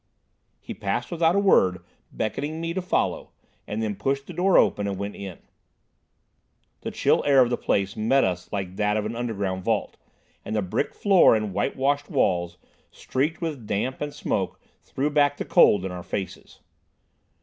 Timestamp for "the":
4.25-4.33, 6.79-6.89, 7.51-7.55, 10.55-10.63, 15.37-15.45